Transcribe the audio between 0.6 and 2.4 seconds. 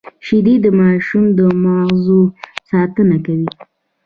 د ماشوم د مغزو